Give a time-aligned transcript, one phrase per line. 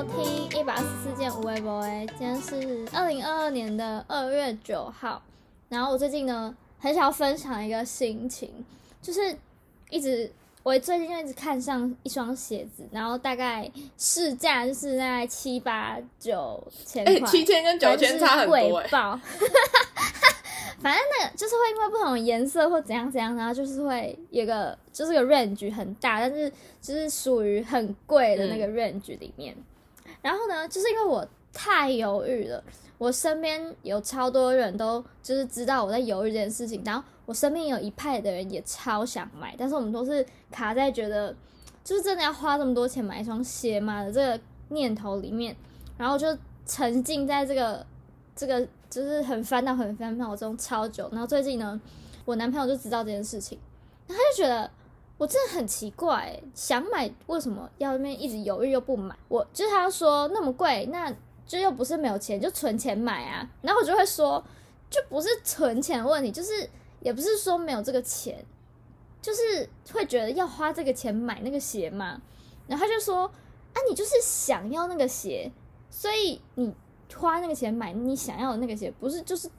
[0.00, 1.84] 收听一百二十四件无微博。
[2.18, 5.20] 今天是二零二二年的二月九号。
[5.68, 8.50] 然后我最近呢，很想要分享一个心情，
[9.02, 9.36] 就是
[9.90, 19.20] 一直我最近就一直看上一双鞋子，然后大概市价就是在七八九千块，欸，七千跟九千差很多，欸，贵爆。
[20.80, 29.54] 反正那个就是会因为不同的颜色或怎样怎样，然后就是会有个就是个 range 很大，但是就是属于很贵的那个 range 里面。
[29.54, 29.64] 嗯、
[30.22, 32.62] 然后呢，就是因为我太犹豫了，
[32.98, 41.34] 我身边有超多人都就是知道我在犹豫这件事情，然后我身边有一派的人也超想买，但是我们都是卡在觉得
[41.82, 45.56] 就是真的要花这么多钱买一双鞋吗的这个念头里面，
[45.96, 46.26] 然后就
[46.66, 47.86] 沉浸在这个
[48.34, 48.66] 这个。
[48.90, 51.08] 就是很烦恼，很烦恼中超久。
[51.12, 51.80] 然后最近呢，
[52.24, 53.56] 我男朋友就知道这件事情，
[54.08, 54.68] 他就觉得
[55.20, 59.14] 我真的很奇怪，想买为什么要那边一直犹豫又不买？
[59.28, 61.14] 我就是他说那么贵，那
[61.46, 63.46] 就又不是没有钱，就存钱买啊。
[63.60, 64.42] 然后我就会说，
[64.88, 66.66] 就不是存钱问题，就是
[67.00, 68.42] 也不是说没有这个钱，
[69.20, 72.18] 就是会觉得要花这个钱买那个鞋嘛。
[72.66, 75.52] 然后他就说啊，你就是想要那个鞋，
[75.90, 76.74] 所以你。
[77.16, 79.50] 花那个钱买你想要的那个鞋，不是就是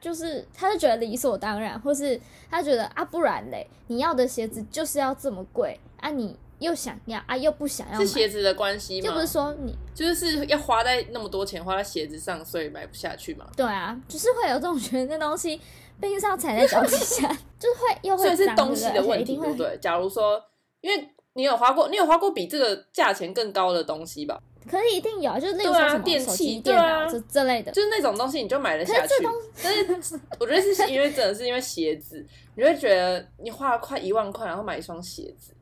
[0.00, 9.06] 就是，他就觉得理所当然，或是他觉得啊，不然嘞，你要的鞋子就是要这么贵啊，你又想要啊，又不想要，是鞋子的关系吗？
[9.06, 13.46] 就不是说你就是要花在那么多钱花在鞋子上，所以买不下去嘛？
[13.56, 15.56] 对啊，就是会有这种觉得那东西
[16.00, 19.76] 毕竟是要踩在脚底下， 就是会又会所以是东西的问题，对不对？
[19.78, 20.40] 假如说，
[20.80, 24.40] 因为你有花过，你有花过比这个价钱更高的东西吧？
[24.68, 29.14] 可以一定有，就是那种什么电器、电脑这这类的，就是那种东西你就买得下去。
[29.62, 32.24] 但是我觉得是因为真的是因为鞋子，
[32.54, 35.52] 你会觉得你花了快一万块，然后买一双鞋子，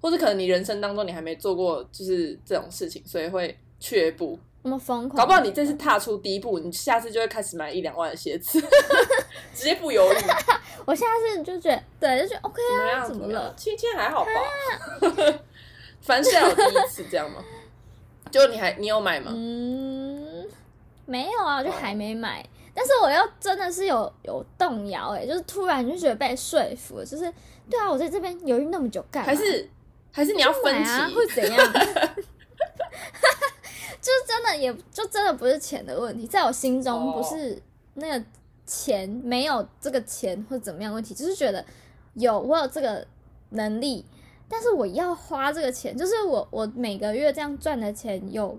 [0.00, 4.38] 或者可能你人生当中你还没做过就是这种事情，所以会却步。
[4.62, 8.60] 那么疯狂，搞不好你这次踏出第一步，你下次就会开始买一两万的鞋子，
[9.54, 10.16] 直接不犹豫。
[10.84, 12.60] 我下次就觉得，对，就觉得 OK
[12.92, 13.54] 啊，怎么了？
[13.56, 14.30] 今天还好吧？
[16.02, 17.42] 凡事要有第一次，这样吗？
[18.30, 19.32] 就你还你有买吗？
[19.34, 20.46] 嗯，
[21.06, 22.42] 没有啊，就还没买。
[22.42, 27.32] 哦、但是我又真的是有有动摇哎，就是突然就觉得被说服了，就是
[27.68, 29.26] 对啊，我在这边犹豫那么久干嘛？
[29.26, 29.68] 还是
[30.12, 31.10] 还是你要分期啊？
[31.14, 31.58] 会怎样？
[34.00, 37.60] 就是真的也就真的不是钱的问题，在我心中不是
[37.94, 38.24] 那个
[38.66, 41.64] 钱没有这个钱或怎么样问题，就是觉得
[42.14, 43.06] 有我有这个
[43.50, 44.04] 能力。
[44.52, 48.58] 但是我要花这个钱，就是我我每个月这样赚的钱有，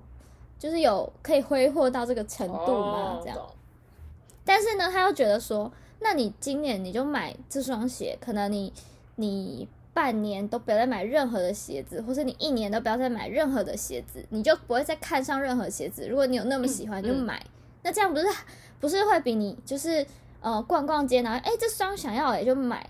[0.57, 3.19] 就是有可以挥霍到这个程度吗？
[3.21, 3.37] 这样。
[4.45, 5.69] 但是呢，他又觉得说，
[5.99, 8.71] 那你今年你就买这双鞋，可能你
[9.17, 16.07] 你半年都不要再买任何的鞋子，或是你一年都不要再买任何的鞋子，你就不会再看上任何鞋子。
[16.07, 17.45] 如果你有那么喜欢，就买。
[17.83, 18.25] 那这样不是
[18.79, 20.07] 不是会比你就是
[20.39, 22.89] 呃逛逛街，然后哎这双想要也就买。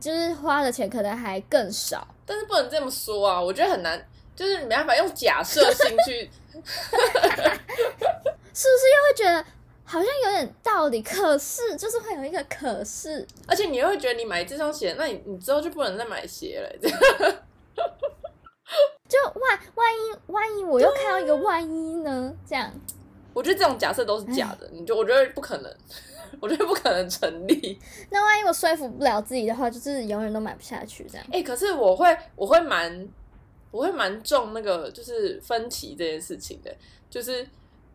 [0.00, 3.40] 就是花的钱可能还更少，但是不能这么说啊！
[3.40, 4.00] 我觉得很难，
[4.36, 6.60] 就是没办法用假设性去， 是
[7.50, 9.44] 不是又会觉得
[9.84, 11.02] 好像有点道理？
[11.02, 16.70] 可是就是会有一个可是，而且你又会觉得你买这双鞋，那你你之后就不能再买鞋了，
[19.08, 22.32] 就万万一万一我又看到一个万一呢？
[22.46, 22.70] 这样，
[23.32, 25.74] 我觉得这种假设都是假的，你就我觉得不可能。
[26.40, 27.78] 我觉得不可能成立。
[28.10, 31.26] 那万一我说服不了自己的话，就是永远都买不下去这样。
[31.28, 33.08] 哎、欸，可是我会，我会蛮，
[33.70, 36.74] 我会蛮重那个，就是分歧这件事情的，
[37.10, 37.46] 就是。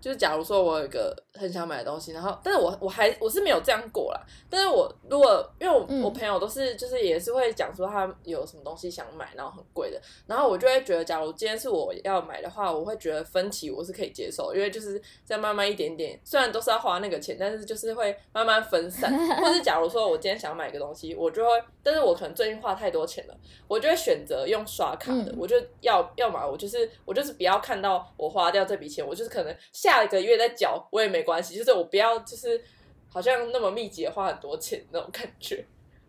[0.04, 4.20] 就是假如说我有一个很想买的东西，然后，但是我我还我是没有这样过啦。
[4.50, 19.10] 但是我如果因为我、嗯、我朋友都是就是也是会讲说他有什么东西想买，然后很贵的，然后我就会觉得，假如今天是我要买的话，我会觉得分期我是可以接受，因为就是再慢慢一点点，虽然都是要花那个钱，但是就是会慢慢分散。
[19.42, 21.52] 或是假如说我今天想买一个东西，我就会，
[21.82, 23.38] 但是我可能最近花太多钱了，
[23.70, 29.93] 我就会选择用刷卡的，嗯、我就要要买，我就是我就是不要看到我花掉这笔钱，我就是可能下。
[29.94, 32.60] 下一个月再缴我也没关系，就是我不要就是
[33.08, 35.64] 好像那么密集的花很多钱那种感觉，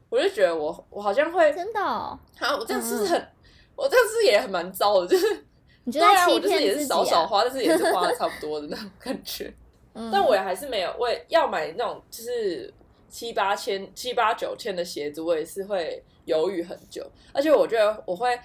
[0.08, 3.28] 我就觉得我我好像会真的，好，我这样是很，
[3.76, 5.44] 我这样是也很蛮糟的，就是
[5.84, 9.52] 你觉得对啊，我就是也是少少花，但是也是花的差不多的那种感觉，
[10.10, 12.72] 但我也还是没有，我也要买那种就是
[13.08, 18.38] 七八千、七八九千的鞋子，我也是会犹豫很久，而且我觉得我会。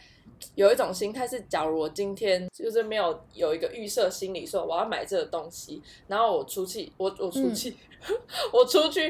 [0.55, 7.69] 有一种心态是，假如我今天就是没有有一个预设心理，说我要买这个东西，然后我出去，我我出去，
[8.07, 8.15] 嗯、
[8.53, 9.09] 我出去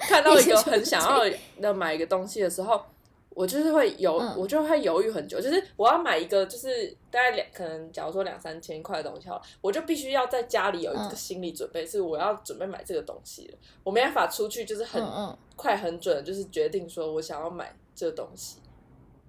[0.00, 1.24] 看到一个很想要
[1.60, 2.80] 的买一个东西的时候，
[3.30, 5.40] 我就是会犹，嗯、我就会犹豫很久。
[5.40, 13.58] 就是我要买一个，就是大概两，可能假如说两三千块的东西好，我就必须要在家里有一个心理准备，嗯、是我要准备买这个东西了。
[13.84, 15.02] 我没办法出去，就是很
[15.54, 18.58] 快很准，就是决定说我想要买这个东西，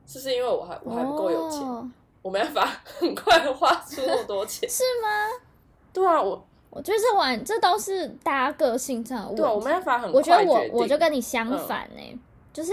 [0.09, 1.87] 是不是因为我还我还不够有钱，哦、
[2.23, 4.67] 我没办法很快花出那么多钱？
[4.67, 5.45] 是吗？
[5.93, 6.43] 对啊，我。
[6.71, 9.41] 我觉得这玩这都是大家个性上的问题。
[9.41, 10.19] 对，我没办法很快。
[10.19, 12.19] 我觉得我我就跟你相反呢、欸，嗯、
[12.53, 12.71] 就是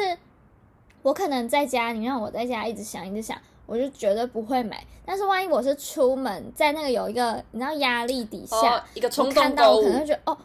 [1.01, 4.85] 我可能在家，你让我在家一直想一直想，我就绝对不会买。
[5.07, 10.37] 但是万一我是出门，在那个有一个你知道压力底下，哦、一个冲动看到我可能会觉得哦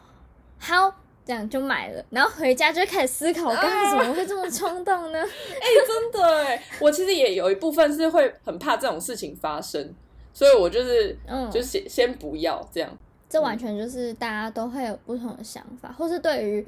[0.58, 5.18] 好，这样就买了，然后回家就开始思考，我刚刚怎么会这么冲动呢？
[5.22, 9.94] 哎、欸，真的哎，我其实也有一部分是会很怕这种事情发生，
[10.32, 12.90] 所以我就是嗯，就先先不要这样。
[13.28, 16.66] 这完全就是大家都会有不同的想法，或是对于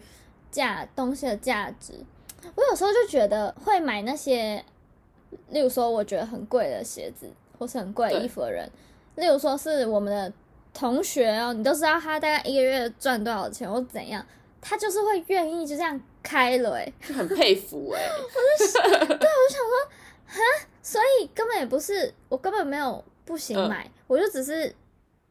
[0.50, 1.92] 价东西的价值。
[2.54, 4.64] 我有时候就觉得会买那些，
[5.50, 7.28] 例如说我觉得很贵的鞋子，
[7.58, 8.70] 或是很贵的衣服的人，
[9.16, 10.32] 例如说是我们的
[10.72, 14.24] 同学哦，你都知道他大概一个月赚多少钱或怎样，
[14.64, 18.02] 他就是会愿意就这样开了，哎，就很佩服哎。
[18.10, 19.86] 我就想，对，我就想说，
[20.26, 20.40] 哈，
[20.82, 24.74] 所以根本也不是我根本没有不行买，嗯、我就只是。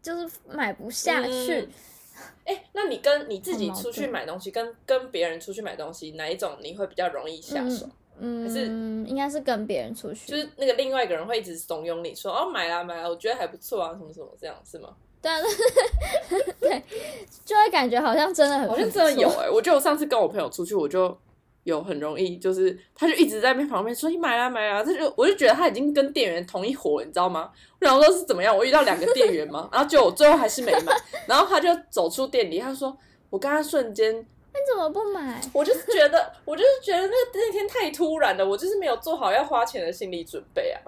[0.04, 1.70] 就是买不下去。
[2.44, 7.88] 哎、那你跟你自己出去买东西，跟跟别人出去买东西，哪一种你会比较容易下手？
[8.20, 8.66] 嗯，还是
[9.08, 14.94] 应该是跟别人出去，就是那个另外一个人会一直怂恿你说，哦，买啦买啦，我觉得还不错啊，什么什么这样是吗？
[15.24, 15.40] 对啊，
[16.60, 16.84] 对，
[17.44, 19.50] 就会感觉好像真的很，好像真的有哎、欸。
[19.50, 21.18] 我觉得我上次跟我朋友出去，我就。
[21.64, 27.50] 有很容易，就是他就一直在那旁边说你买啦买啦，他就我就觉得他已经跟店员同一伙了，你知道吗？
[27.80, 28.54] 然后说是怎么样？
[28.54, 30.94] 我遇到两个店员嘛，然后就我最后还是没买，
[31.26, 32.94] 然后他就走出店里，他说
[33.30, 35.42] 我刚刚瞬间，你怎么不买？
[35.54, 40.80] 我就是觉得， 我就是觉得那那天太突然了，我就是没有做好要花钱的心理准备啊。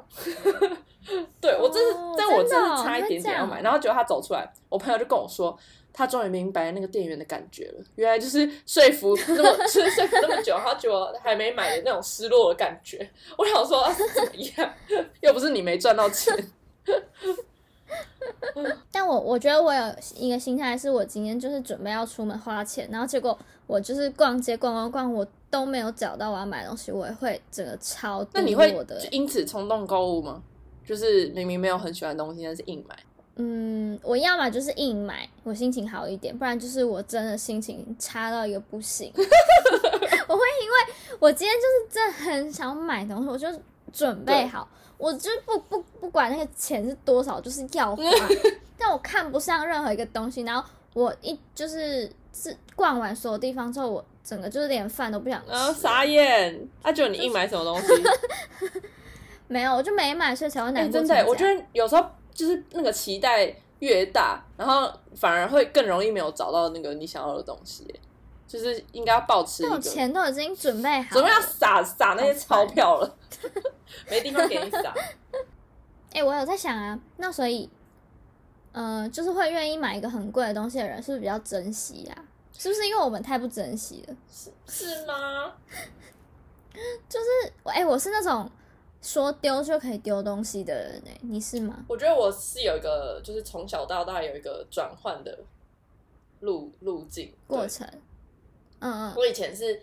[1.41, 5.57] 对我真是，哦、但我真是差一点点要买，然后结果他走出来，我朋友就跟我说。
[5.97, 13.09] 他终于明白那个店员的感觉了，原来就是说服那么，就是说服那么久，他觉得还没买的那种失落的感觉。
[13.37, 14.73] 我想说，怎么样？
[15.21, 16.35] 又不是你没赚到钱。
[18.91, 28.41] 但我我觉得我有一个心态，是我今天就是准备要出门花钱，然后结果我就是逛街逛逛逛，我都没有找到我要买东西，我也会整个超低落的。
[28.41, 30.41] 那你会因此冲动购物吗？
[30.85, 32.95] 就是明明没有很喜欢的东西，但是硬买。
[33.37, 39.11] 嗯，我要么就是硬买，我心情好一点，不然就是我真的心情差到一个不行。
[39.15, 43.47] 我会因为我今天就是真的很想买东西，我就
[43.91, 48.03] 准备好，我就不不不管那个钱是多少，就是要花。
[48.77, 55.51] 但我看不上任何一个东西，然后我一就是是逛完所有地方之后，我整个就是连饭都不想吃。
[55.51, 56.67] 啊，傻眼！
[56.81, 57.87] 啊，就你硬买什么东西？
[59.47, 60.99] 没有，我就没买，所以才会难过。
[60.99, 62.03] 欸、真的，我觉得有时候。
[62.35, 63.49] 就是那个期待
[63.79, 67.87] 越大，然后反而会更容易没有找到那个你想要的东西。
[68.45, 73.15] 就是应该要保持一个，钱都已经准备好了，准备要撒撒那些钞票了，
[74.11, 74.93] 没地方给你撒。
[76.11, 77.69] 哎、欸，我有在想啊，那所以，
[78.75, 82.25] 呃，就是会愿意买一个很贵的东西的人，是不是比较珍惜啊？
[82.57, 84.15] 是不是因为我们太不珍惜了？
[84.29, 85.53] 是是吗？
[87.07, 88.49] 就是，哎、欸，我是那种。
[89.01, 91.11] 说丢就可以丢东西的人呢？
[91.21, 91.85] 你是吗？
[91.87, 95.37] 我觉得我是有一个，就是从小到大有一个转换的
[96.39, 97.87] 路路径过程。
[98.79, 99.13] 嗯嗯。
[99.15, 99.79] 我以前是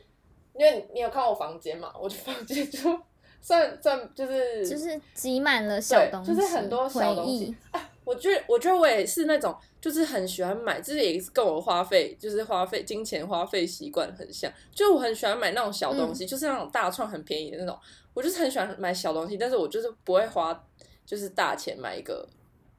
[0.55, 3.01] 因为你有看我房间嘛，我的房间就
[3.41, 7.57] 算算就是就是挤满了小东西，就是很多小东西。
[7.71, 14.53] 啊， 我觉得我觉得我也是那种，就是很喜欢买，这也是跟我花费，就是花费金钱花费习惯很像。
[14.73, 17.79] 就我很喜欢买那种小东西，嗯、就是那种大创很便宜的那种。
[18.15, 20.53] 我就是很喜欢买小东西，但是我就是不会花，
[21.07, 22.29] 就是大钱买一个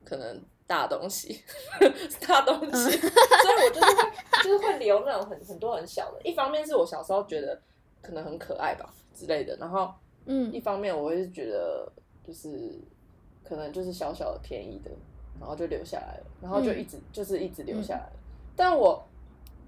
[0.03, 1.41] 可能大东西，
[2.27, 4.11] 大东西，嗯、所以我就是会
[4.43, 6.21] 就是会留那种很很多很小的。
[6.23, 7.59] 一方面是我小时候觉得
[8.01, 9.91] 可能很可爱吧之类的，然后
[10.25, 11.91] 嗯，一方面我会觉得
[12.23, 12.79] 就是
[13.43, 14.91] 可能就是小小的便宜的，
[15.43, 18.13] 然后就留下来了，然后就一直、嗯、就是一直留下来了。
[18.55, 19.05] 但我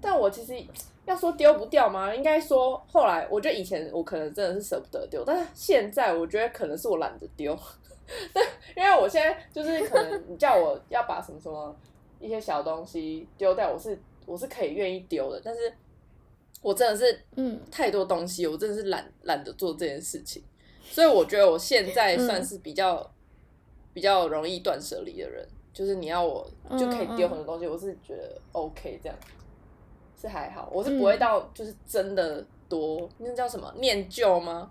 [0.00, 0.64] 但我其实。
[1.06, 2.12] 要说丢不掉吗？
[2.12, 7.56] 应该说后来，我觉得以前我可能真的是舍不得丢，但是现在我觉得可能是我懒得丢。
[8.34, 8.44] 但
[8.76, 11.72] 因为我现在就是可能你叫我要把什么什么
[12.18, 15.72] 一些小东西丢掉，我是我是可以愿意丢的，但是
[16.60, 20.42] 我真的是嗯太多东西，我真的是懒懒得做这件事情，
[20.82, 23.10] 所以我觉得我现在算是比较、嗯、
[23.94, 26.46] 比较容易断舍离的人，就是你要我
[26.78, 29.18] 就可以丢很多东西，嗯嗯我是觉得 OK 这样。
[30.18, 34.70] 是还好，我是不会到就是真的多，嗯、那叫什么念旧吗？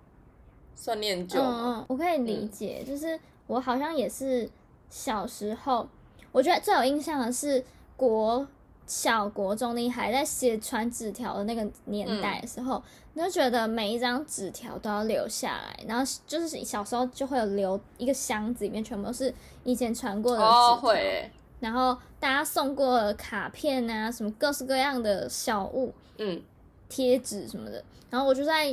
[0.76, 1.40] 算念旧。
[1.40, 4.50] 吗嗯，我可以理解，嗯、就是我好像也是
[4.90, 5.88] 小时候，
[6.32, 7.64] 我觉得最有印象的是
[7.96, 8.48] 国
[8.86, 20.74] 小国中，你还在写传纸条的那个年代的时候，嗯、你就觉得每一张纸条都要留下来，然后就是小时候就会有留一个箱子，里面全部都是以前传过的纸条。
[20.74, 21.32] 哦，会。
[21.60, 26.42] 然后大家送过的卡片啊，什么各式各样的小物，嗯，
[26.88, 27.84] 贴纸什么的。
[28.10, 28.68] 然后我就在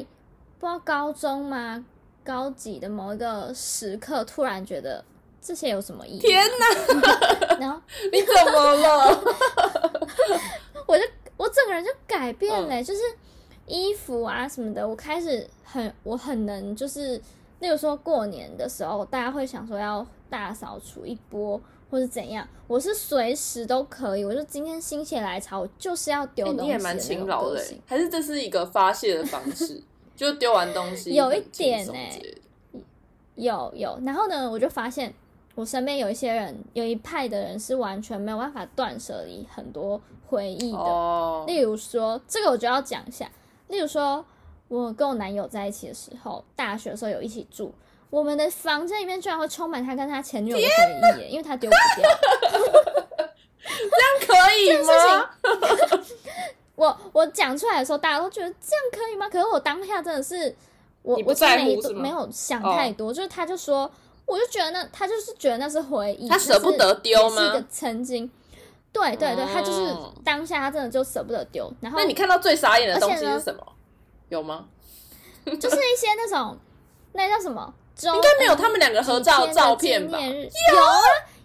[0.58, 1.84] 不知道高中吗？
[2.24, 5.04] 高几的某一个时刻，突然觉得
[5.42, 6.20] 这些有什么意义？
[6.20, 7.56] 天哪！
[7.60, 7.80] 然后
[8.12, 9.24] 你怎么了？
[10.86, 11.04] 我就
[11.36, 13.00] 我整个人就改变了，嗯、就是
[13.66, 17.20] 衣服啊什么的，我开始很我很能就是，
[17.60, 21.60] 例如说过年的时候，大家会想说要大扫除一波。
[21.90, 24.24] 或是怎样，我是随时都可以。
[24.24, 26.60] 我就今天心血来潮，我就是要丢东西。
[26.60, 29.78] 欸、你也蛮勤劳的，还是这是一个发泄的方式？
[30.16, 32.34] 就丢完东西，有一点呢、欸，
[33.34, 34.00] 有有。
[34.06, 35.12] 然后呢，我就发现
[35.54, 40.78] 我身边有一些人，有一派的人是完全没有办法断舍离很多回忆的。
[40.78, 43.30] 哦、例如说，这个我就要讲一下。
[43.68, 44.24] 例如说，
[44.68, 47.74] 我跟我男友在一起的时候，大学的时候有一起住。
[48.08, 50.68] 我们的房间里面居然会充满他跟他前女友的回
[51.16, 52.10] 忆耶，因为他丢不掉。
[53.64, 55.30] 这样可以吗？
[56.76, 59.28] 我我讲出来的时候，大家都觉得这样可以吗？
[59.28, 60.54] 可是我当下真的是，
[61.02, 63.90] 我我真的没没有想太多，就是他就说，
[64.32, 67.42] 我就觉得那他就是觉得那是回忆，他舍不得丢吗？
[67.42, 68.30] 是一个曾经，
[68.90, 71.70] 对对对，他就是当下他真的就舍不得丢。
[71.80, 73.62] 然后，那你看到最傻眼的东西是什么？
[74.30, 74.64] 有吗？
[75.44, 76.56] 就是一些那种，
[77.12, 77.74] 那叫什么？
[78.02, 80.18] 应该没有他们两个合照照片吧？
[80.18, 80.98] 有啊，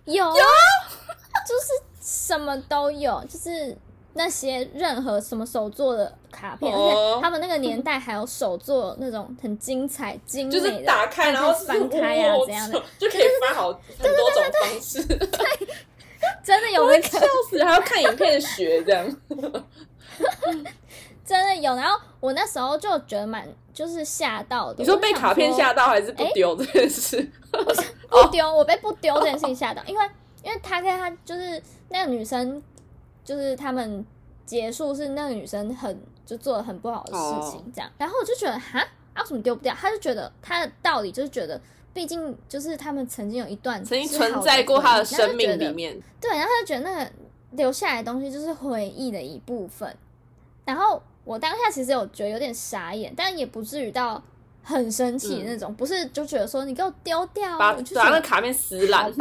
[0.06, 0.34] 有啊，
[1.46, 3.78] 就是什么都有，就是
[4.14, 15.04] 那些任何什么手做的卡片，而且他们那个年代还有手做那种很精彩、精美的，就是打开然后翻开啊，这样的就可以翻好很多种方式。
[15.04, 15.68] 对，
[16.44, 19.18] 真的有那个，笑死，还要看影片学这样，
[21.26, 21.76] 真的有。
[21.76, 23.48] 然后我那时候就觉得蛮。
[23.74, 24.78] 就是吓到的。
[24.80, 27.16] 你说被卡片吓到，还是不丢这件事？
[27.18, 27.30] 欸、
[28.10, 30.04] 不丢，我被不丢这件事情吓到，因为
[30.42, 32.60] 因为他跟他就是那个女生，
[33.24, 34.04] 就是他们
[34.48, 37.90] 结束是那个女生很就做了很不好的事情，这样。
[37.98, 39.74] 然后我就觉得哈，为什么丢不掉？
[39.74, 41.60] 他就觉得他的道理就是觉得，
[41.94, 47.12] 毕竟就是他们曾经有一段曾经存在过他的生命里面，对，然后他就觉得那个
[47.54, 49.98] 留下来的东西就是回忆的一部分，
[50.66, 51.02] 然后。
[51.28, 54.24] 我当下其实有觉得有点傻眼，但也不至于到
[54.64, 59.12] 很生气的那种，嗯、不是就觉得说你给我丢掉，就把那卡片撕烂。
[59.12, 59.14] 我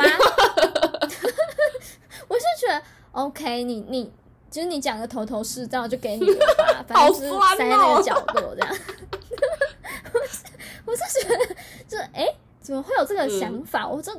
[2.37, 4.13] 是觉得 OK，你你
[4.57, 8.75] 就是你讲的头头是道，就给你了吧， 反正就是塞在那个角落这样。
[10.15, 10.45] 我是
[10.87, 11.55] 我是觉得，
[11.87, 13.83] 就哎、欸，怎么会有这个想法？
[13.83, 14.19] 嗯、我这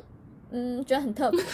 [0.50, 1.44] 嗯觉得很特别。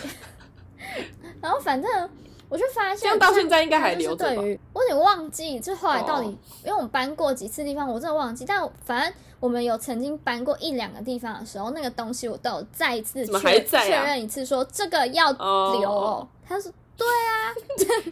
[1.41, 2.11] 然后反正。
[2.51, 4.43] 我就发现，到现在应该还留着吧。
[4.75, 6.27] 我有点忘记，就后来到底，
[6.63, 8.45] 因为我们搬过几次地方，我真的忘记。
[8.45, 16.29] 但反正我们有曾经搬过一两个地方的时候，那个东西我都有再一次确确认一次，说这个要留哦。
[16.47, 17.55] 他说：“对啊，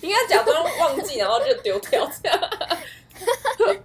[0.01, 2.39] 应该假装忘记，然后就丢掉这样。”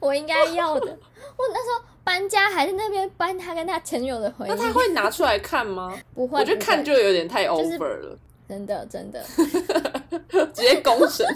[0.00, 0.86] 我应该要的。
[1.36, 5.96] 我那时候搬家还在那边搬他跟他前女友的回忆，那他会拿出来看吗？
[6.14, 8.18] 不会，我觉得看就有点太 over 了。
[8.48, 9.22] 真的真的，
[10.54, 11.26] 直接公审。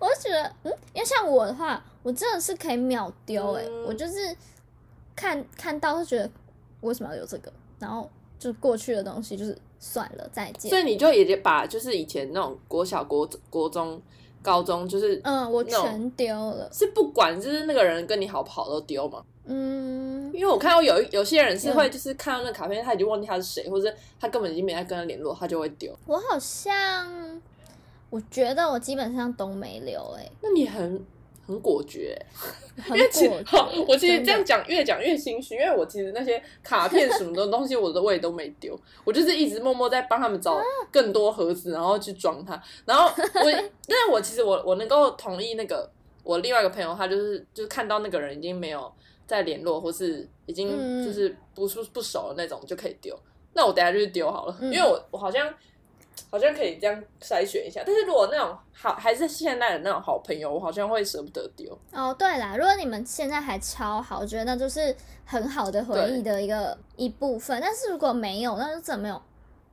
[0.00, 4.36] 我就觉得，嗯，因为像我的话，我真的是可以秒丢哎，嗯、我就是
[5.14, 6.28] 看看到就觉得
[6.80, 10.70] 为什么要有这个，然后就过去的东西就是算了，再见。
[10.70, 14.00] 所以你就也把就是以前那种国小、国国中、
[14.40, 19.24] 高中，就是嗯，我全丢了，是不管就是那个人跟你好不好都丢吗？
[19.44, 25.92] 嗯，因为我看到有有些人是会，就是看到那卡片，他已经忘记他是谁，或者他根本已经没在跟他联络，他就会丢。
[26.06, 27.42] 我好像，
[28.08, 31.04] 我觉得我基本上都没留，哎，那你很
[31.46, 32.16] 很果决，
[32.76, 33.84] 很果决。
[33.86, 42.60] 我其实这样讲越讲越心虚，因为我其实那些卡片什么的东西，我的我也都没丢，我就是一直默默在帮他们找更多盒子，然后去装它。
[42.84, 43.50] 然后我，
[43.88, 45.90] 但是我其实我我能够同意那个
[46.22, 48.92] 我另外一个朋友，他就是就是看到那个人已经没有。
[49.24, 50.68] 再联络，或是已经
[51.02, 53.18] 就是不不不熟的那种，就可以丢。
[53.54, 55.48] 那我等下就去丢好了，因为我我好像
[56.30, 57.82] 好像可以这样筛选一下。
[57.86, 61.76] 但是如果那种好还是现在的那种好朋友，我好像会舍不得丢。
[61.92, 67.58] 哦，对啦，如果你们现在还超好，我觉得那就是很好的回忆的一个一部分。
[67.60, 69.22] 但是如果没有，那就真的没有，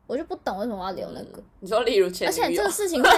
[0.08, 1.42] 我就不懂为什么我要留那个。
[1.60, 3.10] 你说例如前，而且这个事情会，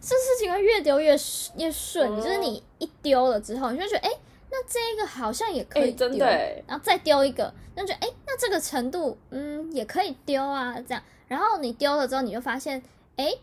[0.00, 1.16] 这事情会越丢越
[1.56, 4.10] 越顺，就是你一丢了之后，你就觉得哎。
[4.10, 4.18] 欸
[4.52, 6.26] 那那这个好像也可以丢，欸、真的
[6.66, 11.00] 然后再丢一个，那就哎、欸，那这个程度，嗯，也可以丢啊，这样。
[11.30, 12.82] 然后你丢了之后，你就发现，
[13.14, 13.38] 哎、欸，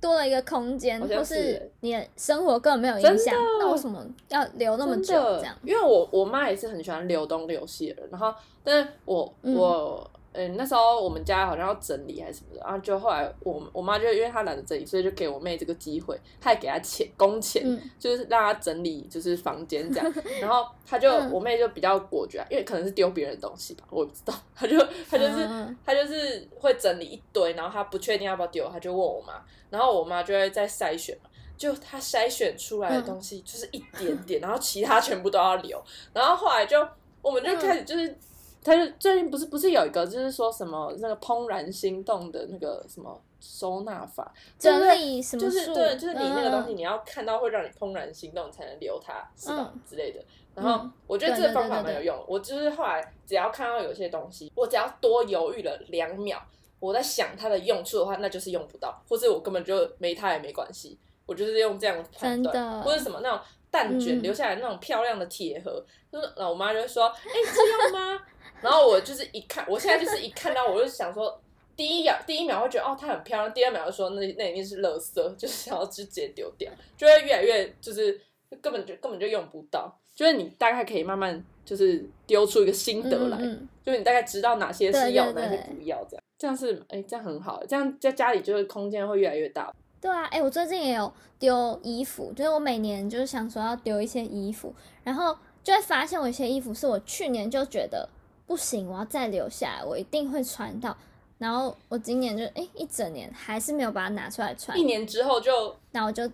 [0.00, 5.14] 多了一个空间，或是你的生活根本没有影响，那为什么要留那么久？
[5.38, 5.56] 这样？
[5.62, 10.10] 因为我我妈也是很喜欢留东留西的人，然后，但是我、嗯、我。
[10.38, 20.14] 嗯，那时候我们家好像要整理还是什么的，然后就后来我我妈就因为她懒得整理，所以就给我妹这个机会，她也给她钱工钱，嗯、就是让她整理就是房间这样。
[20.40, 24.32] 然后她就、嗯、我妹就比较果决，因为可能是丢别人的东西吧，我也不知道。
[24.54, 24.78] 她就
[25.10, 29.34] 她就是、嗯、她就是会整理一堆，然后她不确定要不要丢，她就问我妈，
[29.70, 35.82] 然后我妈就会再筛选嘛，就她筛选出来的东西就是一点点，嗯、然后其他全部都要留。
[36.12, 36.86] 然后后来就
[37.20, 38.16] 我们就开始就是。
[38.58, 50.20] 嗯他就最近不是不是有一个，就是说什么那个怦然心动的那个什么收纳法，整理什么就是对，就是你那个东西你要看到会让你怦然心动才能留它，是吧之类的。
[50.54, 52.24] 然后我觉得这个方法蛮有用。
[52.26, 56.42] 我就是后来只要看到有些东西，我只要多犹豫了两秒，
[56.80, 60.98] 我在想它的用处的话，那就是用不到，或者我根本就没它也没关系。
[61.26, 63.38] 我就是用这样判断，或者什么那种
[63.70, 68.20] 蛋卷留下来那种漂亮的铁盒，就是我妈就会说：“哎，这样吗？”
[68.60, 71.40] 然后我就是一看，我现在就是一看到，我就想说，
[71.76, 78.20] 第一秒第一秒会觉得哦，它很漂亮，第二秒就说那那一定是垃圾，就是想要直接丢掉，就会越来越就是
[78.60, 86.22] 根本就根本就用不到，就是你大概可以慢慢就是丢出一个心得来，嗯嗯就是你大概知道哪些是要，哪些不要，这样。
[86.36, 89.72] 这样是哎这样很好，这样在家里就是空间会越来越大。
[90.00, 94.74] 对啊，哎，我最近也有丢衣服，就是我每年就是想说要丢一些衣服，
[95.04, 98.08] 然后就会发现我一些衣服是我去年就觉得。
[98.46, 100.96] 不行，我要再留下来，我一定会穿到。
[101.36, 104.74] 然后我今年就哎、欸，一整年还是没有把它拿出来穿。
[104.78, 106.26] 一年之后就，那我就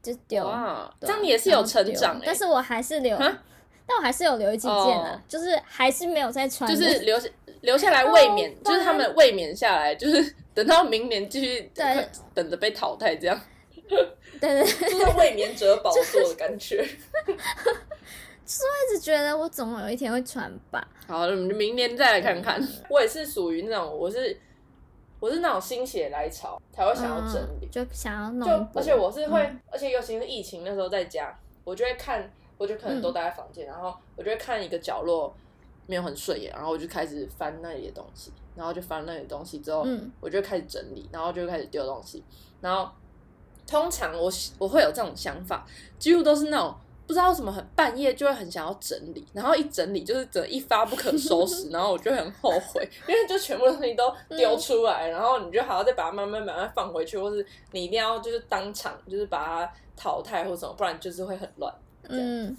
[0.00, 0.46] 就丢。
[0.46, 5.20] 哇，这样你也是有成长、欸、但是我还是留，但我还是有留几件啊，oh.
[5.26, 6.70] 就是还是没有再穿。
[6.72, 7.28] 就是留下
[7.62, 13.40] 留下来卫冕，oh, 就是他们卫冕下来，就是等到明年继续对等着被淘汰这样。
[13.88, 13.98] 对
[14.40, 16.84] 对，对，就是未免者宝 座的感觉。
[18.46, 20.86] 是我一直觉得我总有一天会穿吧。
[21.06, 22.60] 好，我们明年再来看看。
[22.88, 24.36] 我也是属于那种，我是
[25.20, 28.48] 我是那种心血来潮才会想要整理，就想要弄。
[28.48, 31.32] 就而且我是会，而且尤其是疫情那时候在家，
[31.62, 35.32] 我就会看，我就可能都待在房间，然后我就会看一个角落
[35.90, 39.84] 没有很顺眼，然后我就开始翻那里的东西，然后就翻那里的东西之后，
[40.20, 42.22] 我就开始整理，然后就开始丢东西，
[42.60, 42.88] 然后
[43.66, 45.66] 通常我我会有这种想法，
[45.98, 46.72] 几乎都是那种。
[47.06, 61.74] 不知道为什么很半夜就会很想要整理，然后一整理就是整一发不可收拾， 然后我就很后悔，因为就全部东西都丢出来，然后你就还要再把它慢慢慢慢放回去，或是你一定要就是当场就是把它淘汰或什么，不然就是会很乱。
[62.04, 62.56] 嗯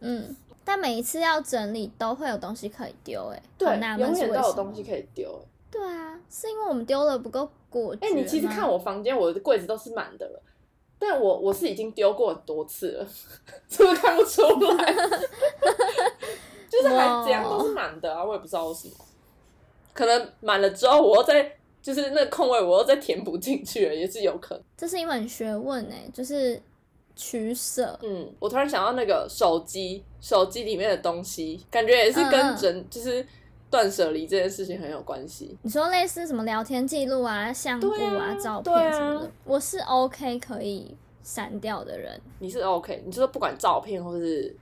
[0.00, 5.40] 嗯，但每一次要整理都会有东西可以丢，哎，对，永远都有东西可以丢。
[5.70, 8.06] 对啊，是因为我们丢的不够果决。
[8.06, 10.42] 哎，你其实看我房间，我的柜子都是满的了。
[10.98, 13.06] 但我我是已经丢过很多次了，
[13.68, 14.42] 是不是看不出
[14.76, 14.92] 来？
[16.70, 18.94] 就是还这样都是满的啊，我也不知道为什么。
[19.92, 24.62] 可能满了之后，我又再就是那个空位，我又再填补进去了，也是有可能。
[24.76, 26.62] 这是一门学问哎，就是
[27.16, 27.98] 取舍。
[28.02, 33.26] 嗯，我突然想到那个手机，手机里面的东西，感觉也是跟人、嗯、就是。
[33.72, 35.56] 断舍离这件事情很有关系。
[35.62, 42.20] 你说类似什么聊天记录啊、相簿啊、啊照片什么的，啊、我是 OK 可以删掉的人。
[42.40, 43.02] 你是 OK？
[43.06, 44.54] 你是说不管照片或是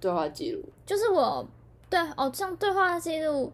[0.00, 1.46] 对话记录，就是我
[1.88, 3.52] 对哦，像对话记录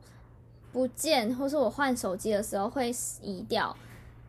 [0.73, 3.77] 不见，或是我换手机的时候会移掉。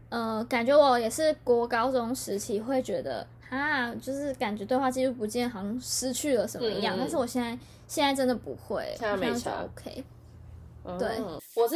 [0.09, 6.95] 呃，感觉我也是国高中时期会觉得啊，就是感觉对话记录不见，好像失去了什么一样。
[6.95, 10.03] 嗯、但是我现在现在真的不会，现在没差，OK。
[10.97, 11.07] 对，
[11.55, 11.75] 我是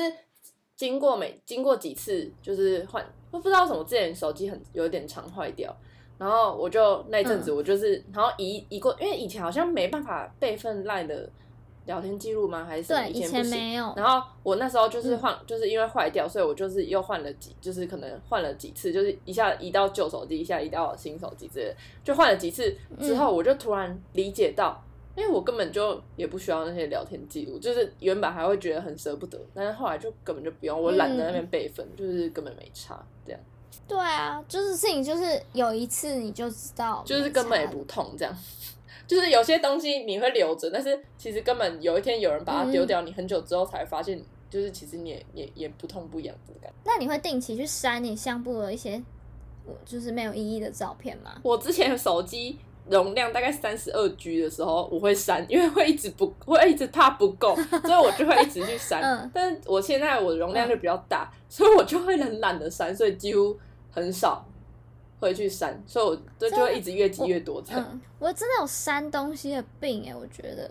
[0.76, 5.76] 经过每经过几次，就是换，我不知道为什么之前手机很有点常坏掉，
[6.18, 11.30] 然后我就那阵子我就是，嗯、然后移移过，因为以前好像没办法备份 LINE 的
[11.88, 12.63] 聊天记录吗？
[12.63, 13.43] 还是以前？
[13.47, 13.91] 没有。
[13.95, 24.84] 然后我那时候就是换，嗯、就是因为坏掉，所以我就是又换了几，就是可能换了几次，就是一下移到旧手机，一下移到新手机之类的，就换了几次之后，我就突然理解到。
[25.15, 33.41] 因为我根本就也不需要那些聊天记录，就是原本还会觉得很舍不得，但是后来就根本就不用，我懒得那边备份，嗯、就是根本没差这样。
[33.88, 38.32] 对啊，就是事情就是有一次你就知道，就是根本也不痛这样。
[39.08, 46.76] 就是有些东西你会留着，但是其实根本有一天有人把它丢掉，嗯、你很久之后才发现，就是其实你也也也不痛不痒的感觉。
[46.86, 49.02] 那你会定期去删你相簿的一些
[49.86, 51.39] 就是没有意义的照片吗？
[51.41, 52.60] 我之前手机。
[52.89, 59.02] 容量大概三十二 G 的时候，我会删，因为会一直不会一直怕不够， 所以我就会一直去删。
[59.02, 63.54] 嗯、但是我现在我容量就比较大，嗯、所以我就会很懒得删，所以几乎
[63.91, 64.48] 很少
[65.20, 67.86] 会去删，所以我这就会一直越积越多这样。
[67.92, 70.70] 嗯、我真的有删东西的病哎、欸，我觉得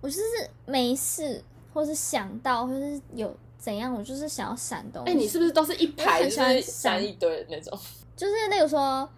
[0.00, 0.22] 我就是
[0.66, 5.10] 没事，或是想到，或是有怎样，我就是想要删东西。
[5.10, 7.78] 哎、欸，你是不是都是一排就是删一堆的那种？
[8.16, 9.08] 就是那个说。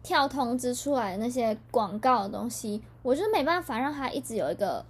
[0.00, 4.82] 跳通知出来的那些广告的东西，我就没办法让它一直有一个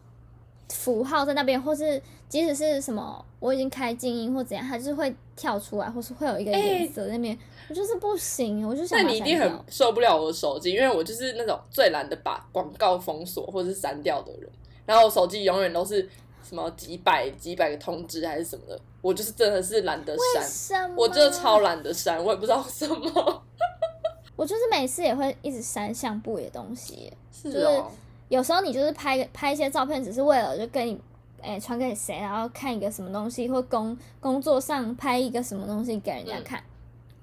[0.68, 9.02] 符号在那边，或是即使是什么我已经开静音或怎样，它就是会跳出来，或是会有一个颜色在那边，欸、我就是不行，我就想。
[9.02, 14.50] 那你一定很受不了我的手机，因为我就是那种最懒得把广告封锁或是删掉的人，
[14.84, 16.08] 然后我手机永远都是
[16.46, 23.42] 什么几百几百个通知还是什么的，我就是真的是懒得删，我真的超懒得删，我也不知道什么。
[24.36, 27.82] 我就是每次也会一直删相簿里的东西，是哦、就是
[28.28, 31.00] 有时候你就是拍拍一些照片，只是为了就跟你
[31.40, 36.62] 诶传、给谁，然后看一个什么东西，或工工作上拍一个什么东西给人家看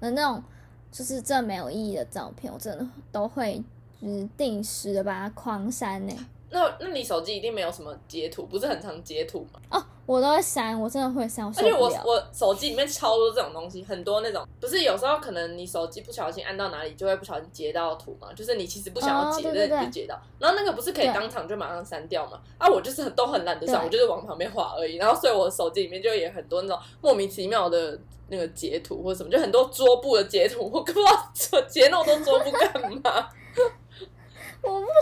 [0.00, 0.42] 的、嗯、那种，
[0.90, 3.62] 就是这没有意义的照片，我真的都会
[4.00, 6.14] 就是定时的把它框删呢。
[6.50, 9.60] 那那你手机一定没有什么截图，不是很常截图吗？
[9.70, 11.44] 哦，我都会删，我真的会删。
[11.46, 20.16] 而且我我手机里面超多这种东西，很多那种不是有时候可能你手机不小心按到哪里，就会不小心截到图嘛，就是你其实不想要截，但是、哦、就截到。
[20.38, 22.40] 然后那个不是可以当场就马上删掉嘛？
[22.58, 24.96] 啊，我就是都很懒得删，我就是往旁边滑而已。
[24.96, 33.28] 然后所以我手机里面就也很多那种莫名其妙的那个截图或者什么，就很多桌布的截图，我不知道截那么多桌布干嘛。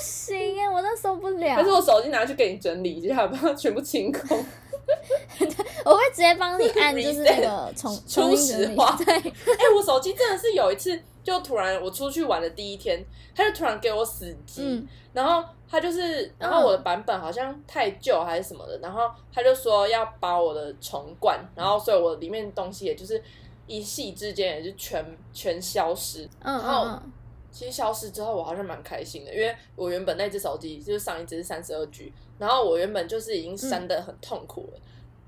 [0.04, 1.56] 行呀，我都受不了。
[1.56, 4.38] 可是我手机拿去给你整理一下，把它全部清空。
[5.84, 8.94] 我会直接帮你按，就是那个 重初始化。
[8.96, 13.02] 对， 哎、欸，我手机真的是有一次，就突然我出去玩的第一天，
[13.34, 23.22] 他就突然给我死机，嗯、然后他就是，然后我的版本好像太旧还是什么的，然后他就说要把我的重灌，然后所以我里面东西也就是
[23.66, 27.00] 一夕之间也就全全消失，嗯，然后。
[27.54, 34.82] 其实消失之后，我好像蛮开心的，因为我原本那只手机就是上一只是三十二 G，然后我原本就是已经删的很痛苦了，嗯、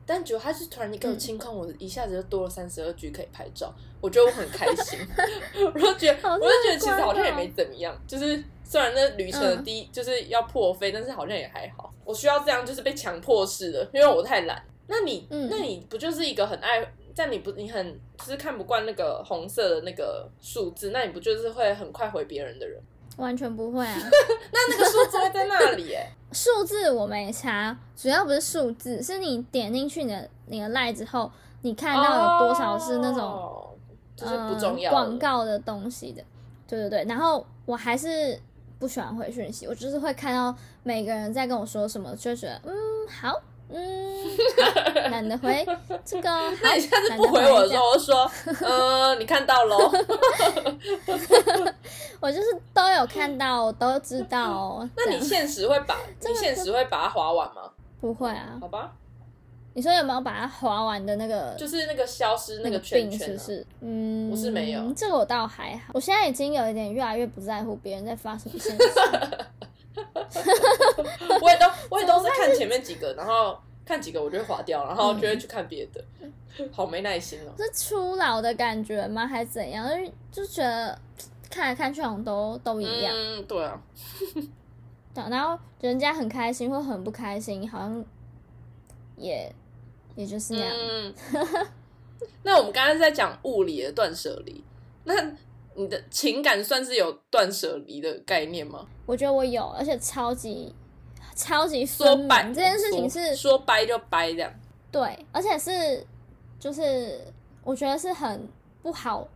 [0.04, 4.98] 但结果它是突然一个清空，我一下子就多了三十二 G 可以拍照，我觉得我很开心，
[5.72, 11.94] 我就觉得，我就觉得其实好像也没怎么样，就是虽然那旅程的第一、嗯、就是要破费，但是好像也还好。
[12.04, 14.60] 我需要这样就是被强迫式的，因为我太懒。
[14.88, 16.80] 那你，嗯、那你不就是一个很爱？
[17.16, 22.78] 但你不，你很就是看不惯那个红色的那个数字，那你不就是会很快回别人的人？
[23.16, 23.96] 完全不会啊！
[24.52, 26.12] 那那个数字会在那里哎。
[26.32, 33.70] 数字我没查，主要不是数字，是你点进去你的你的赖之后，你看到有多少是那种、哦、
[34.14, 36.22] 就是不重要广、呃、告的东西的。
[36.68, 38.38] 对对对，然后我还是
[38.78, 42.74] 不喜欢回讯息，我就是会看到每个人在跟我说什么，就觉得嗯
[43.08, 43.40] 好。
[43.68, 45.66] 嗯，懒得回
[46.04, 46.28] 这个。
[46.62, 49.90] 那你下次不回我的时候，我就说，呃，你看到喽。
[52.20, 54.88] 我就是都有看到，我都知道。
[54.96, 57.70] 那你现实会把，你现实会把它划完吗？
[58.00, 58.56] 不会啊。
[58.60, 58.92] 好吧。
[59.74, 61.54] 你说有没有把它划完的那个？
[61.58, 63.66] 就是那个消失那个圈圈，是不是？
[63.82, 64.90] 嗯，不是没有。
[64.96, 68.78] 这个我倒还好，我现在已经有一点越来越不在乎别人在发什么信息。
[71.40, 76.32] 我也都我也都是看前面几个，然后看几个我就会划掉，然后就会去看别的，嗯、
[76.72, 77.52] 好没耐心哦。
[77.56, 79.26] 是初老的感觉吗？
[79.26, 79.88] 还是怎样？
[80.32, 80.98] 就就觉得
[81.50, 83.12] 看来看去好像都都一样。
[83.14, 83.80] 嗯，对啊。
[85.14, 88.04] 对，然后人家很开心或很不开心，好像
[89.16, 89.52] 也
[90.14, 90.74] 也就是那样。
[90.74, 91.14] 嗯、
[92.42, 94.62] 那我们刚刚在讲物理的断舍离，
[95.04, 95.14] 那。
[95.76, 98.86] 你的情感算是有断舍离的概念吗？
[99.04, 100.74] 我觉得我有，而且超级
[101.34, 104.50] 超级说白这件事情是说，掰就掰这样。
[104.90, 106.04] 对，而且是
[106.58, 107.20] 就是
[107.62, 108.48] 我觉得是很
[108.82, 109.28] 不好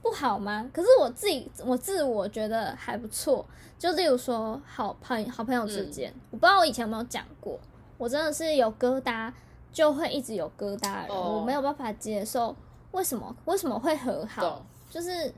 [0.00, 0.66] 不好吗？
[0.72, 3.46] 可是我自己我自我觉得还不错。
[3.78, 7.60] 就例如说好朋好朋友之间，嗯、我不知道我以前有没有讲过，
[7.98, 9.30] 我真的是有疙瘩
[9.70, 12.56] 就会一直有疙瘩的人，哦、我没有办法接受
[12.92, 15.30] 为什么为什么会和好，就是。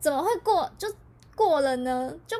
[0.00, 0.88] 怎么会过就
[1.34, 2.14] 过了呢？
[2.26, 2.36] 就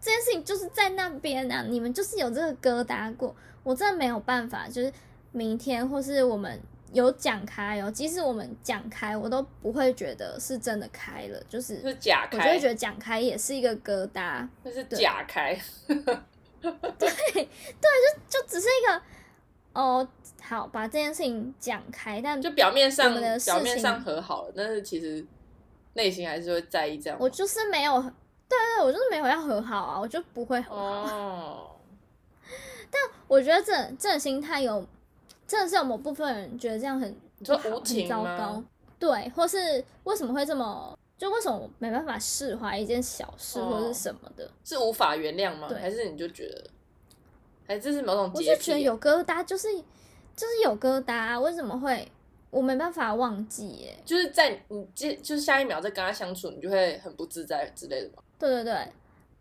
[0.00, 4.66] 这件事情就是在那边啊，你们就是有这个疙瘩过，我真的没有办法。
[4.68, 4.92] 就是
[5.32, 6.58] 明天或是我们
[6.92, 15.58] 有讲开哦，即使我们讲开，我都不会觉得是真的开了，就是是假开，我就会觉得讲开也是一个疙瘩，那是假开。
[15.86, 19.02] 对对，就就只是一个
[19.74, 20.06] 哦，
[20.42, 25.26] 好把这件事情讲开，但就表面上表面上和好了，但是其实。
[25.94, 28.00] 内心还是会在意这样，我就是没有
[28.48, 31.16] 对对，我就是没有要和好啊，我就不会和好。
[31.16, 31.70] 哦。
[32.90, 34.84] 但我觉得这这心态有，
[35.46, 38.64] 真的是有某部分人觉得这样很就无情很糟糕。
[38.98, 40.96] 对，或是为什么会这么？
[41.16, 44.44] 就为什么我没办法释怀一件小事或是什么的？
[44.44, 45.68] 哦、是无法原谅吗？
[45.68, 46.70] 对还是你就觉得？
[47.66, 48.30] 哎，这是某种？
[48.34, 49.68] 我就觉得有疙瘩，就是
[50.34, 52.10] 就是有疙瘩、啊，为什么会
[52.50, 53.68] 我没办法忘记？
[53.68, 53.96] 耶？
[54.04, 58.22] 就是在你接，就是下一秒再跟他相处，你就会很不自在之类的吗？
[58.38, 58.88] 对对对，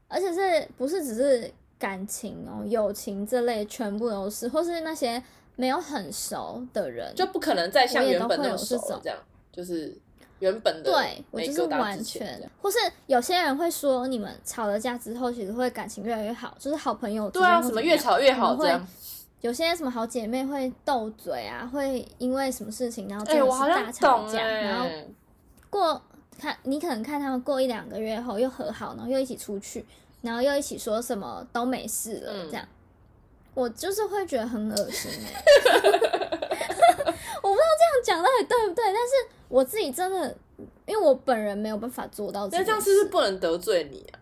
[0.08, 5.22] 而且是不是只是感情哦，友情这类全部都是，或是那些
[5.56, 9.18] 没有很熟的人，就不可能再像原本那么熟这样，
[9.52, 9.98] 就是。
[10.40, 17.30] 原本的对我就是完全，或是有些人会说，你们吵了架之后，其实会感情越来越好，就是好朋友。
[17.30, 18.88] 对啊，什么越吵越好这样。
[19.42, 24.86] 有些什么好姐妹会斗嘴啊，会因为什么事情，然后真的是大吵架，欸欸、然后
[25.70, 26.02] 过
[26.38, 29.86] 看你可能看他们过一两个月后又和好，然后又一起出去，
[30.22, 32.70] 然后又一起说什么都没事了，这样，嗯、
[33.54, 35.44] 我就是会觉得很恶心哎、欸。
[37.42, 39.12] 我不知道这样讲到底对不对，但是
[39.48, 40.36] 我自己真的，
[40.86, 42.58] 因为我本人没有办法做到这。
[42.58, 44.20] 那这样是不是不能得罪你啊？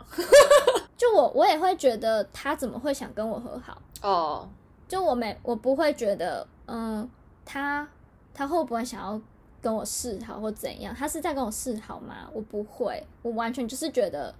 [0.95, 3.81] 就我，我也会觉得他怎么会想跟我和好？
[4.01, 4.47] 哦，oh.
[4.87, 7.09] 就我没，我不会觉得，嗯，
[7.45, 7.87] 他
[8.33, 9.21] 他会不会想要
[9.61, 10.95] 跟我示好或怎样？
[10.95, 12.29] 他是在跟我示好吗？
[12.33, 14.33] 我不会，我完全就是觉得，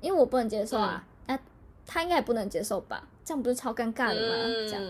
[0.00, 1.40] 因为我不能接受啊，那、嗯啊、
[1.86, 3.08] 他应该也不能接受吧？
[3.24, 4.34] 这样不是超尴尬的吗？
[4.44, 4.82] 嗯、这样。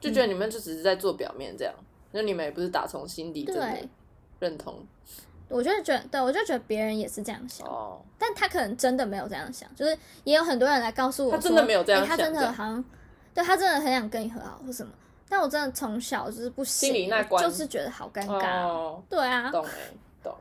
[0.00, 1.74] 就觉得你们就只是在做表面这样，
[2.12, 3.78] 那、嗯、你们也不是打从心底真的
[4.38, 4.74] 认同。
[5.48, 12.84] 我就觉得，对，我就觉得别人也是这样想，哦、但他可能真的没有这样想，就是也有很多人来告诉我说，他真的没有这样想，欸、他真的好像，
[13.34, 14.92] 对他真的很想跟你和好或什么，
[15.28, 17.42] 但我真的从小就是不行，心里那关。
[17.44, 19.70] 就是觉得好尴尬，哦、对啊，懂哎，
[20.22, 20.34] 懂，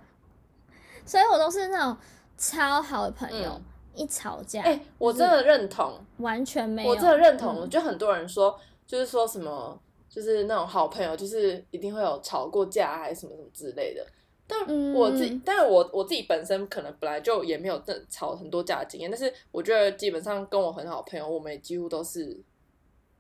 [1.06, 1.98] 所以我都是那种
[2.38, 3.64] 超好的朋友，嗯、
[3.96, 8.60] 一吵架，哎、欸，我真的认同，完全没有，我真的认同，嗯、就很多人说。
[8.90, 14.04] 就是说什么，就是那种好朋友，就是一定会有吵过架还是什么什么之类的。
[14.48, 14.60] 但
[14.96, 19.12] 我自己，嗯、但是我我自己本身可能本来就也没有这吵很多架的经验。
[19.12, 22.36] 但是我觉得基本上跟我很好的朋友，我们也几乎都是，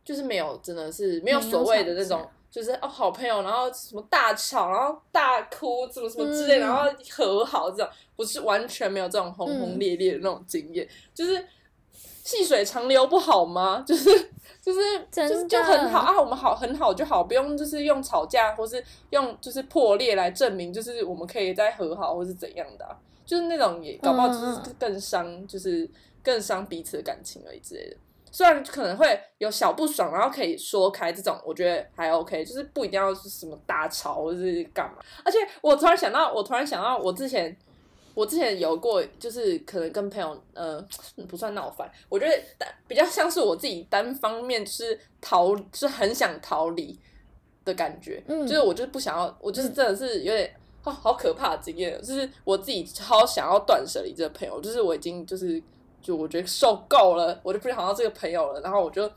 [0.09, 11.45] 就是没有真的是没有所谓的那种，就是哦好朋友，然后什么大吵，然后大哭，什么什么之类，嗯、然后和好这种，不是完全没有这种轰轰烈烈的那种经验，嗯、就是
[12.23, 13.83] 细水长流不好吗？
[13.85, 14.31] 就是。
[14.61, 22.95] 就是就是就很好啊，我们好很好就好，不用就是用吵架或是用就是破裂来证明，就是我们可以再和好或是怎样的、啊，
[23.25, 25.89] 就是那种也搞不好就是更伤，嗯、就是
[26.21, 27.95] 更伤彼此的感情而已之类的。
[28.31, 34.97] 虽然可能会有小不爽，然后可以说开这种，我觉得还 OK，就是不一定要是什么大吵或是干嘛。
[35.23, 37.57] 而且我突然想到，我突然想到我之前。
[38.15, 40.85] 我之前有过，就是可能跟朋友，呃，
[41.29, 46.99] 不算闹翻，我觉得比较像是我自己单方面就是逃，就是很想逃离
[47.63, 55.61] 的感觉，嗯，就是我就是不想要，我就是真的是有点，哦，好可怕的经验，就是我自己超想要断舍离这个朋友，就是我已经就是
[56.01, 59.09] 就我觉得受够了，我就不想要这个朋友了，然后我就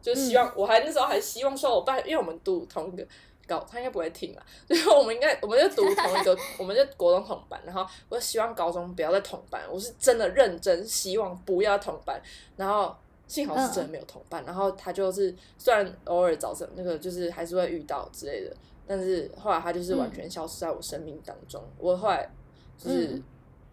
[0.00, 3.06] 就希望，我还那时候还希望说我爸，因为我们读同一个
[3.46, 3.66] 高。
[3.68, 12.22] 他应该不会听了， 就是我们应该，我们就读同一个，我们就国中同班，然后我就希望高中不要再同班，我是真的认真希望不要同班，
[12.56, 12.94] 然后
[13.26, 18.54] 幸好是真的没有同班，然后他就是虽然偶尔早上那个就是还是会遇到之类的，
[18.86, 22.30] 但是后来他就是完全消失在我生命当中，我后来
[22.78, 23.24] 就是、嗯、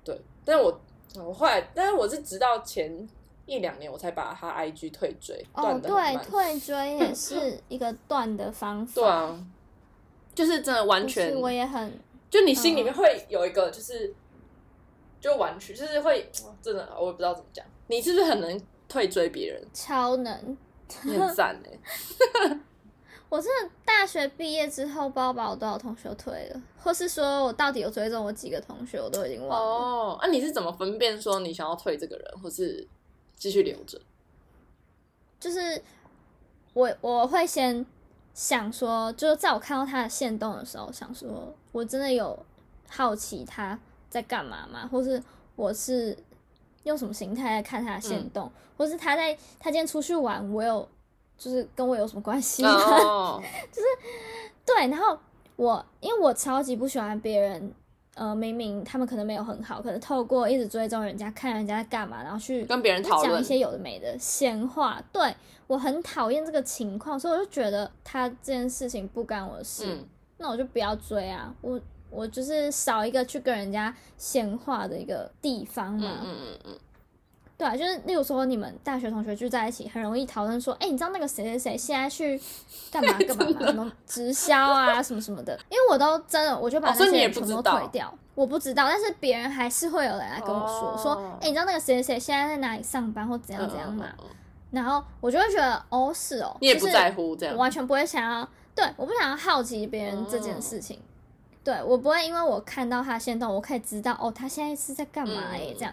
[0.03, 0.81] 对，但是我
[1.15, 3.07] 我后来，但是我是直到前
[3.45, 9.45] 一两年我才把他 IG 退追，哦，对，退追也是 一个断的方法，对啊。
[10.35, 14.13] 就是真的完全，我也很，就你心里面会有一个，就是，
[15.19, 16.29] 就完全就是会，
[16.61, 17.65] 真的我也不知道怎么讲。
[17.87, 19.67] 你是不是很能退追别人？
[19.73, 20.57] 超能，
[21.01, 22.59] 很赞哎！
[23.29, 29.65] 我真的大学毕业之后，不知道把我多少同学退了，或是说我到底有追踪我几个同学，我都已经忘了。
[29.65, 32.87] 哦，那、啊、你是怎么分辨说你想要退这个人，或是
[33.35, 33.99] 继续留着？
[35.39, 35.81] 就是
[36.73, 37.85] 我我会先。
[38.33, 42.37] 想说，就是在我看到他的线动的时候，想说我真的有
[42.87, 43.79] 好奇他
[44.11, 44.87] 在干嘛吗？
[44.91, 45.19] 或是
[45.55, 46.15] 我是
[46.83, 48.45] 用什么形态在看他的线动？
[48.45, 50.87] 嗯、或是他在他今天出去玩，我有
[51.37, 53.85] 就是跟我有什么关系 就是
[54.65, 55.17] 对，然后
[55.55, 57.73] 我因为我超级不喜欢别人。
[58.19, 64.99] 呃，明明他们可能没有很好，可能透过一直追踪人家，看人家在干嘛，然后去跟别人讨论讲一些有的没的闲话。
[65.13, 65.35] 对，
[65.67, 70.03] 我很讨厌这个情况，所以我就觉得他这件事情不干我的事，嗯、
[70.39, 71.53] 那我就不要追啊。
[71.61, 76.21] 我我我就是少一个去跟人家闲话的一个地方嘛。
[76.23, 76.79] 嗯嗯嗯。
[77.57, 82.39] 对啊，就是例如说你们大学同学聚在一起，很容易讨论说，哎，你知道那个谁谁谁现在去
[82.91, 83.65] 干嘛干嘛 嘛？
[83.65, 85.59] 什么直销啊，什么什么的。
[85.69, 88.07] 因为我都真的，我就把那些人全部都推掉。
[88.07, 94.05] 哦、我不知道，但是别人还是会有人来跟我说，哦、说，哎，你知道那个谁谁谁现在在哪里上班或怎样怎样嘛？
[94.19, 94.25] 嗯、
[94.69, 100.97] 然后我就会觉得，哦，是哦，你也不在乎这样，我完全不会想要，对，我不想要好奇别人这件事情。
[100.97, 101.01] 哦、
[101.63, 105.91] 对我不会，因为我看到他现动，我可以知道，哦，他现在是在干嘛哎，这样。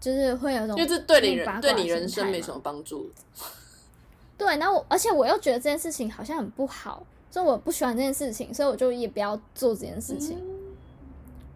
[0.00, 3.10] 就是会有种，因为这对你人对你人生没什么帮助。
[4.38, 10.38] 对，然后我而且我又觉得这件事情好像很不好，所以我不喜欢这件事情，所以我就也不要做这件事情。
[10.40, 10.74] 嗯、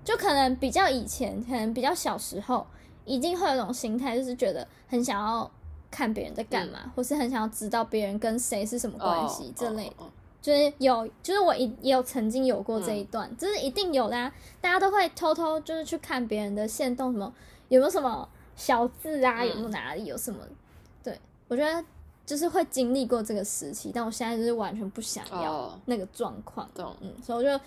[0.05, 2.67] 就可能比较以前，可能比较小时候，
[3.07, 5.51] 一定会有种心态，就是觉得很想要
[5.91, 9.89] 看别人在干嘛，嗯、或是很想要知道别人跟谁是什么关系、哦、这类。
[9.97, 10.11] 哦哦、
[10.43, 14.31] 就是有，就是我也也有曾经有过这一段，嗯、就是一定有啦。
[14.61, 17.33] 大家都会偷偷就是去看别人的线动，什么
[17.75, 18.29] 有没有什么。
[18.57, 20.39] 小字啊，有没有哪里有什么？
[20.49, 20.57] 嗯、
[21.03, 21.85] 对，我觉得
[22.25, 26.71] 就是会经历过这个时期，但我现在就是完全不想要那个状况。
[26.77, 27.65] 嗯，所以我就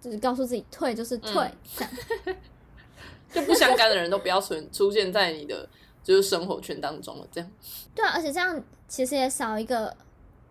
[0.00, 2.36] 就是告诉自己退就是退，嗯、这样
[3.32, 5.68] 就不相干的人都不要存出现在你的
[6.02, 7.26] 就是生活圈当中了。
[7.30, 7.48] 这样
[7.94, 9.96] 对啊，而且这样其实也少一个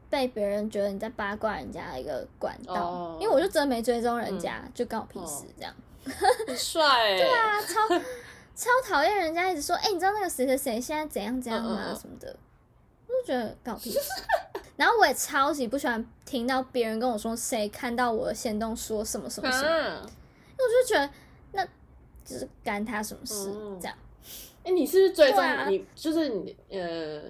[0.10, 5.74] 被别人觉得你在八卦人家的一个管道，哦、因为我就真的没追踪人家，嗯、就关我屁事这样。
[6.48, 8.06] 很帅、欸， 对啊，超。
[8.56, 11.98] 超讨厌人家一直说，哎、欸，你知道那个谁谁谁现在怎样怎样啊？
[12.00, 12.36] 什么的，
[13.08, 14.00] 我就觉得搞屁事。
[14.78, 21.10] 然后我也超级不喜欢听到别人跟我说谁看到我的行动说什么什么什么，因为我就觉得
[21.52, 21.64] 那
[22.26, 23.96] 就是干他什么事这样。
[24.64, 25.86] 哎、欸，你是不是追踪、啊、你？
[25.96, 27.22] 就是你呃，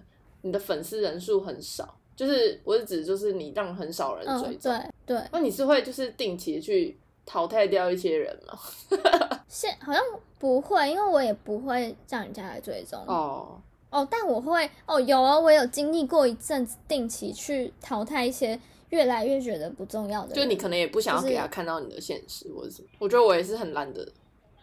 [0.42, 5.28] 你的粉丝人数很少，就是我是指就是你让很少人追踪、嗯，对对。
[5.34, 8.60] 那你是会就是定期去淘汰掉一些人吗？
[9.48, 10.02] 现好像。
[10.42, 22.88] 不会，因为我也不会叫人家来追踪哦哦，但我会哦，有啊，我有经历过一阵子定期去淘汰一些越来越觉得不重要的人，就你可能也不想要给他看到你的现实、就是、或者什么。
[22.98, 24.04] 我觉得我也是很懒得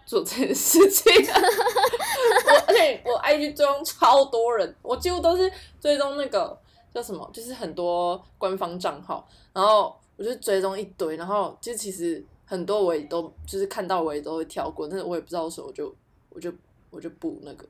[0.05, 5.49] 做这件事情， 我而且我 IG 追踪超多人，我几乎都是
[5.81, 6.59] 追踪那个
[6.93, 12.27] 叫什么，就是很多官方账号，然后我就追踪一堆，然后就其实。
[12.49, 15.95] 很多我也都就是看到我也都会跳过，但是我也不知道为什么，我就
[16.31, 16.51] 我就
[16.89, 17.67] 我就不那个，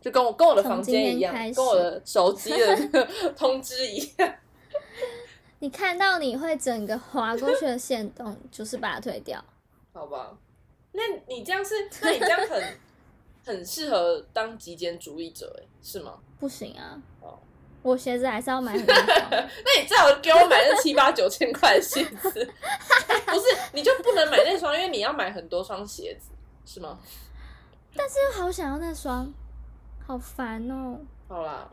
[0.00, 4.34] 就跟我跟我的房间一样，跟我的手机的那个通知一样。
[5.60, 9.42] 你看到你会整个滑过去的线动， 就是把它退掉，
[9.92, 10.36] 好吧？
[10.90, 12.62] 那你这样是，那你这样很
[13.46, 16.18] 很适合当极简主义者，哎，是吗？
[16.40, 17.00] 不行啊。
[17.84, 17.90] 哦。
[17.92, 18.94] 我鞋子还是要买很多。
[18.96, 22.30] 那你最好给我买那七八九千块的鞋子，
[23.26, 23.42] 不是
[23.72, 26.30] 你就不能买那双，因为你要买很多双鞋子，
[26.64, 26.98] 是吗？
[27.94, 29.32] 但是又好想要那双，
[30.06, 31.00] 好烦哦、喔。
[31.28, 31.70] 好啦，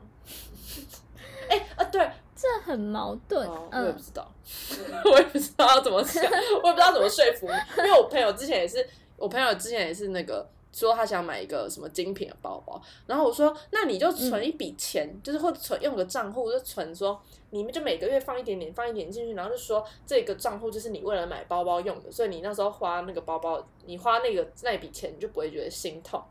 [1.49, 3.47] 哎、欸、啊，对，这很矛盾。
[3.47, 4.29] 哦、我也不知道，
[4.71, 6.23] 嗯、 我也不知道要怎么想，
[6.61, 10.47] 我也不知道怎么说服你，因为我朋友之前也是，我朋友之前也是那个。
[10.71, 26.21] 说他想买一个什么精品的包包，然后我说，那你就存一笔钱，嗯、就是或者存用个账户就存说，你们就每个月放一点点，放一点进去，然后就说这个账户就是你为了买包包用的，所以你那时候花那个包包，你花那个那笔钱，你就不会觉得心痛。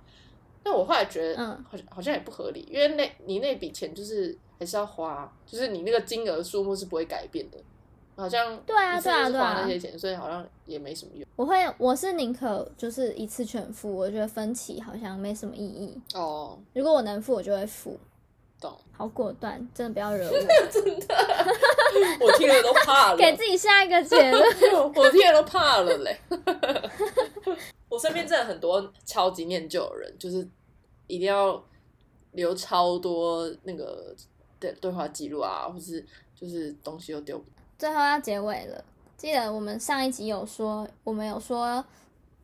[0.62, 7.59] 但我后来觉得，嗯，好像好像也不合理，因为那你那笔钱就是还是要花，就是你那个金额数目是不会改变的。
[8.21, 11.27] 好像对啊，对啊，对啊，那些钱，所以好像也没什么用。
[11.37, 16.01] 我会，我是宁可就是一次全付，我觉得分期好像没什么意义。
[16.15, 17.99] 哦，如果我能付，我就会付。
[18.61, 20.33] 懂，好果断，真的不要惹我。
[20.71, 21.17] 真的，
[22.21, 23.17] 我听了都怕了。
[23.17, 24.43] 给自己下一个结论，
[24.95, 26.21] 我听了都怕了嘞。
[27.89, 30.47] 我身边真的很多超级念旧的人，就是
[31.07, 31.65] 一定要
[32.33, 34.15] 留超多那个
[34.59, 36.05] 对对话记录啊，或是
[36.39, 37.43] 就是东西又丢。
[37.81, 38.85] 最后要结尾了，
[39.16, 41.83] 记得我们上一集有说，我们有说，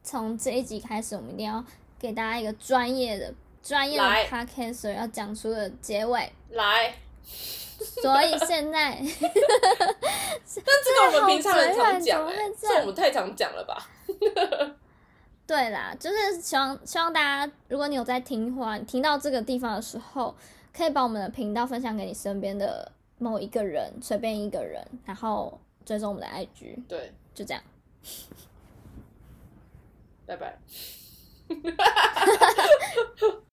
[0.02, 1.62] 从这一集开始，我们一定要
[1.98, 6.32] 给大家一个专业的、专业的 podcaster 要讲出的结尾。
[6.52, 6.94] 来，
[8.00, 13.86] 所以现在， 但这个我们平常很常讲，哎，这我们太常讲了吧？
[15.46, 20.34] 对啦，就是希望希望大家，如果你有在听话，你听到这个地方的时候，
[20.74, 22.90] 可以把我们的频道分享给你身边的。
[23.18, 27.62] 某一个人，随便一个人，然后追踪我们的 IG，对，就这样，
[30.26, 30.58] 拜拜。